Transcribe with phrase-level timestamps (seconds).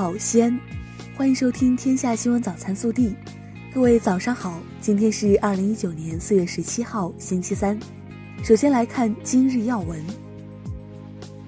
[0.00, 0.58] 好，西安，
[1.14, 3.08] 欢迎收听《天下新闻早餐速递》。
[3.70, 7.78] 各位早上好，今天是二零一九年四月十七号，星期三。
[8.42, 10.02] 首先来看今日要闻。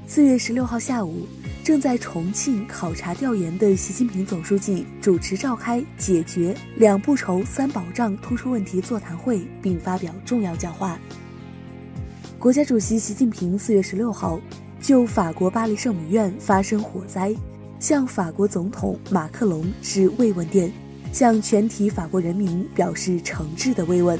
[0.06, 1.26] 四月十六号下午，
[1.64, 10.98] 正在重庆考察调研的习近平总书记主持召开解决“两不愁、三保障”突出问题座谈会，并发表重要讲话。
[12.38, 14.38] 国家主席习近平四月十六号
[14.78, 17.34] 就法国巴黎圣母院发生火灾，
[17.82, 20.72] 向法国总统马克龙致慰问电，
[21.12, 24.16] 向全体法国人民表示诚挚的慰问。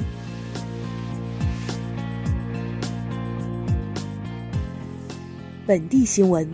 [5.65, 6.45] 本地新闻：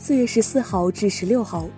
[0.00, 1.68] 四月十四号至十六号，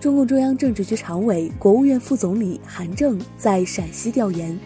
[0.00, 4.58] 中共中央政治局常委、国务院副总理韩正在陕西调研，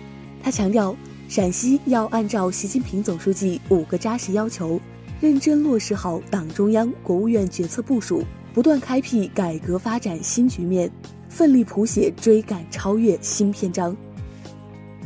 [0.42, 0.96] 他强调。
[1.28, 4.78] 陕西要按照习近平总书记五个扎实要求，
[5.18, 8.22] 认真落实好党中央、国务院决策部署，
[8.54, 10.90] 不断开辟改革发展新局面，
[11.28, 13.96] 奋力谱写追赶超越新篇章。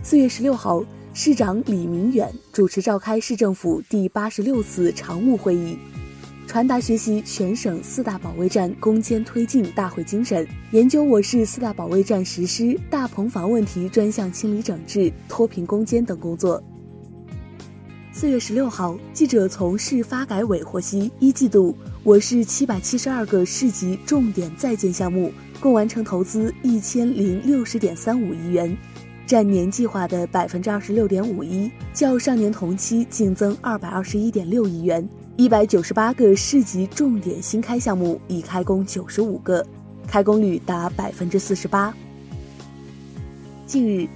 [0.02, 0.84] 四月十六号，
[1.14, 5.78] 市长李明远主持召开市政府第八十六次常务会议。
[6.48, 16.62] 传达学习全省四大保卫战攻坚推进大会精神，研究我市四大保卫战实施大棚房问题专项清理整治、脱贫攻坚等工作。
[18.18, 28.74] 四月十六号，记者从市发改委获悉，一季度我市七百七十二个市级重点在建项目共完成投资一千零六十点三五亿元，
[29.26, 35.06] 占年计划的百分之二十六点五一，较上年同期净增二百二十一点六亿元。
[35.36, 39.62] 一百九十八个市级重点新开项目已开工九十五个，
[40.06, 41.94] 开工率达百分之四十八。
[43.66, 44.08] 近日，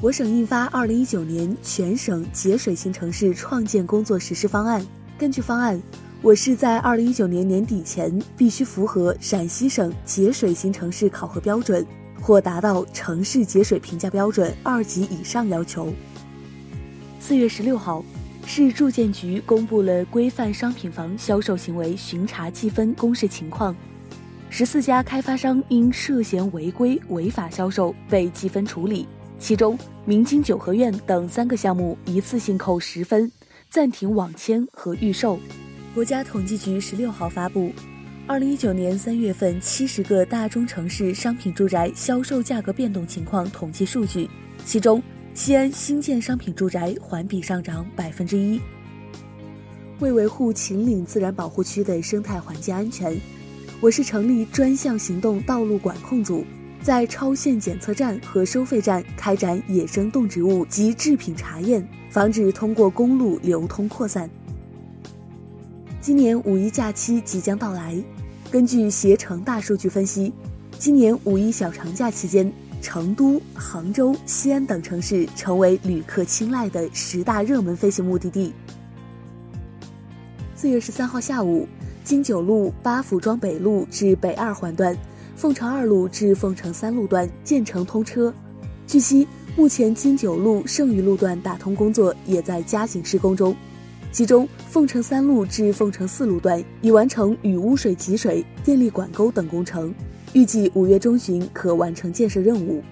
[0.00, 4.82] 我省印发《二零一九年全省节水型城市创建工作实施方案》。
[5.18, 5.80] 根据方案，
[6.20, 11.86] 我市在二零一九年年底前必须符合陕西省节水型城市考核标准，
[12.20, 15.92] 或达到城市节水评价标准二级以上要求。
[17.18, 18.04] 四月十六号。
[18.46, 23.74] 市住建局公布了规范商品房销售行为巡查记分公示情况，
[24.50, 29.08] 十四家开发商因涉嫌违规违法销售被记分处理，
[29.38, 33.30] 其中明金九合院等三个项目一次性扣十分，
[33.68, 35.38] 暂停网签和预售。
[35.94, 37.72] 国家统计局十六号发布，
[38.26, 44.28] 二零一九年三月份七十个大中城市商品住宅销售价格变动情况统计数据，
[44.64, 45.02] 其中。
[45.36, 48.60] 西安新建商品住宅环比上涨百分之一。
[49.98, 53.20] 为维护秦岭自然保护区的生态环境安全，
[53.80, 56.44] 我市成立专项行动道路管控组，
[56.84, 64.28] 在超限检测站和收费站开展野生动植物及制品查验，防止通过公路流通扩散。
[65.98, 67.96] 今年五一假期即将到来，
[68.50, 70.30] 根据携程大数据分析，
[70.78, 72.52] 今年五一小长假期间。
[72.82, 78.52] 成都、杭州、西安等城市成为旅客青睐的十大热门飞行目的地。
[80.54, 81.66] 四月十三号下午，
[82.04, 84.94] 京九路八府庄北路至北二环段、
[85.36, 88.32] 凤城二路至凤城三路段建成通车。
[88.86, 93.54] 据悉，目前金九路剩余路段打通工作也在加紧施工中，
[94.12, 99.92] 其中凤城三路至凤城四路段已完成雨污水集水、电力管沟等工程。
[100.32, 102.82] 预计五月中旬可完成建设任务。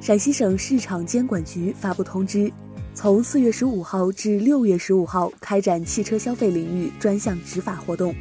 [0.00, 2.50] 陕西省市场监管局发布通知，
[2.94, 8.14] 从四月十五号至六月十五号开展汽车消费领域专项执法活动。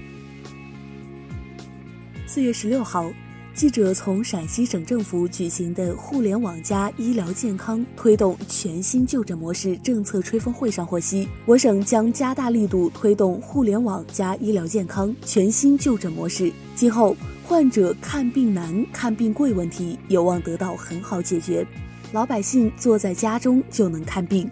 [2.31, 3.11] 四月十六号，
[3.55, 17.17] 记者从陕西省政府举行的“互联网加医疗健康推动全新就诊模式”政策吹风会上获悉，我省将加大力度推动互联网加医疗健康全新就诊模式，今后。
[17.47, 21.65] 患者看病难、看病贵问题有望得到很好解决，
[22.11, 24.47] 老百姓坐在家中就能看病。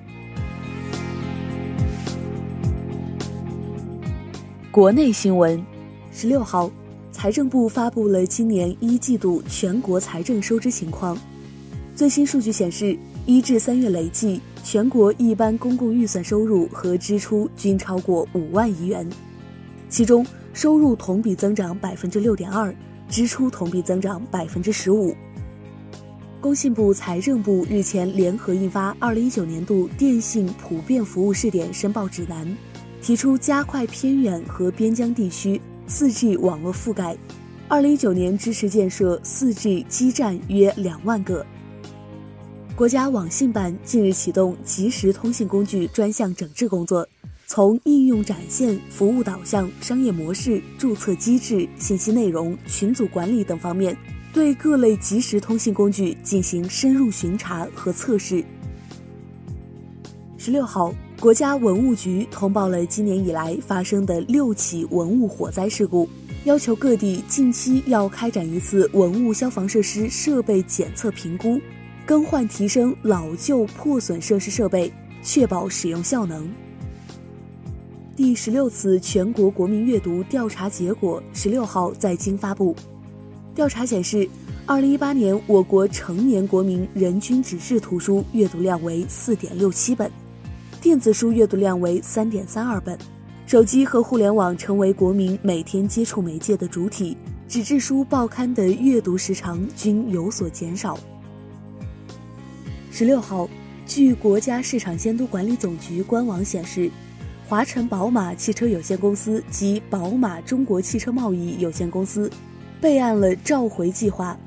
[4.71, 5.63] 国内新闻，
[6.11, 6.71] 十六号，
[7.11, 11.17] 财政部发布了今年一季度全国财政收支情况。
[11.95, 19.09] 最新数据显示，一至三月累计，全国一般公共预算收入和支出均超过五万亿元，
[19.89, 22.73] 其中收入同比增长百分之六点二。
[23.09, 25.15] 支出同比增长百分之十五。
[26.41, 32.45] 工信部、财政部日前联合印发《二零一九年度电信普遍服务试点申报指南》，
[33.01, 37.17] 提出加快偏远和边疆地区四 G 网络覆盖。
[37.69, 41.45] 二零一九年支持建设四 G 基站约两万个。
[42.75, 47.07] 国家网信办近日启动即时通信工具专项整治工作，
[47.45, 53.97] 从应用展现、服务导向、商业模式、注册机制、信息内容、群组管理等方面，
[54.33, 58.43] 对各类即时通信工具进行深入巡查和测试。
[60.37, 66.07] 十六号，国家文物局通报了今年以来发生的六起文物火灾事故。
[66.43, 71.59] 要求各地近期要开展一次文物消防设施设备检测评估，
[72.05, 74.93] 更换提升老旧破损设施设备，
[75.23, 76.47] 确保使用效能。
[78.15, 82.75] 第十六次全国国民阅读调查结果十六号在京发布，
[83.55, 84.29] 调查显示，
[84.67, 90.09] 二零一八年我国成年国民人均纸质图书阅读量为四点六七本，
[90.87, 92.97] 电子书阅读量为三点三二本。
[93.45, 100.97] 手机和互联网成为国民每天接触媒介的主体，纸质书、报刊的阅读时长均有所减少。
[102.89, 103.49] 十六号，
[103.85, 106.89] 据国家市场监督管理总局官网显示，
[107.49, 112.31] 华晨宝马汽车有限公司及宝马中国汽车贸易有限公司
[112.79, 114.39] 备案了召回计划，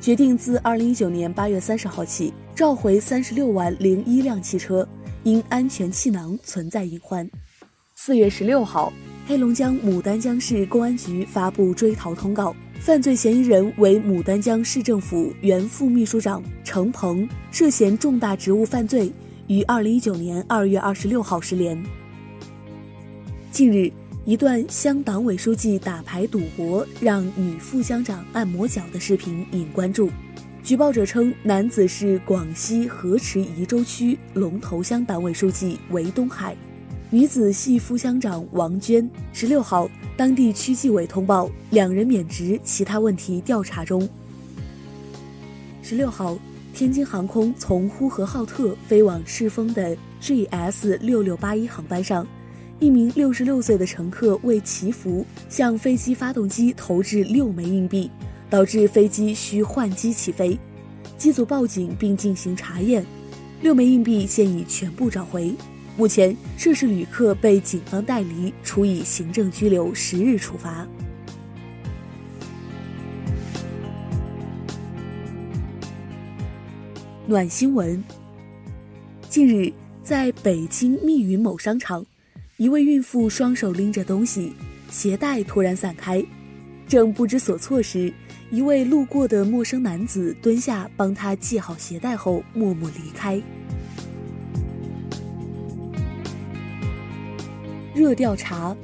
[0.00, 4.84] 决定自二零一九年八月三十号起召回三十六万零一辆汽车，
[5.24, 7.28] 因安全气囊存在隐患。
[7.94, 8.92] 四月十六号，
[9.26, 19.10] 黑龙江牡丹江市公安局发布追逃通告，犯罪嫌疑人为牡丹江市政府原副秘书长程鹏，涉嫌重大职务犯罪，
[19.46, 21.82] 于二零一九年二月二十六号失联。
[23.50, 23.90] 近日，
[24.26, 30.10] 一段乡党委书记打牌赌博让女副乡长按摩脚的视频引关注。
[30.64, 36.56] 举报者称，男子是广西河池宜州区龙头乡党委书记韦东海。
[37.10, 39.06] 女子系副乡长王娟。
[39.30, 44.08] 十六号，当地区纪委通报两人免职，其他问题调查中。
[45.82, 46.38] 十六号，
[46.72, 52.26] 天津航空从呼和浩特飞往赤峰的 GS 六六八一航班上，
[52.80, 58.10] 一名六十六岁的乘客为祈福，向飞机发动机投掷六枚硬币，
[58.48, 60.58] 导致飞机需换机起飞。
[61.16, 63.04] 机组报警并进行查验，
[63.62, 65.54] 六枚硬币现已全部找回。
[65.96, 70.86] 目前，涉事旅客被警方带离，处以行政拘留十日处罚。
[77.26, 78.02] 暖新闻：
[79.30, 82.04] 近日，在北京密云某商场，
[82.56, 84.52] 一位孕妇双手拎着东西，
[84.90, 86.22] 鞋带突然散开，
[86.86, 88.12] 正不知所措时，
[88.54, 93.42] 一位路过的陌生男子蹲下帮他系好鞋带后，默默离开。
[97.92, 98.76] 热调查，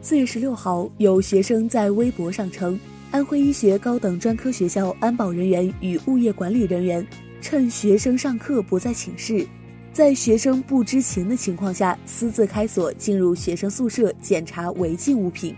[0.00, 2.78] 四月十六号，有学生在微博上称，
[3.10, 7.04] 安徽医学高等专科学校安保人员与物业管理人员
[7.40, 9.44] 趁学生上课不在寝室，
[9.92, 15.56] 在学生不知情的情况下私自开锁进入学生宿舍检查违禁物品。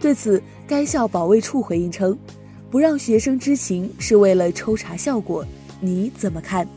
[0.00, 2.18] 对此，该校保卫处回应称，
[2.70, 5.44] 不让学生知情是为了抽查效果，
[5.80, 6.68] 你怎么看？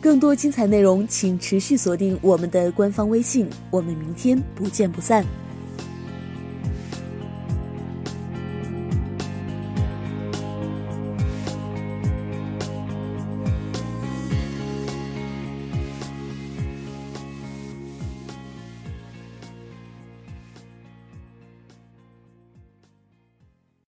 [0.00, 3.48] 更多精彩内容，请持续锁定我们的官方微信。
[3.70, 5.24] 我们明天不见不散。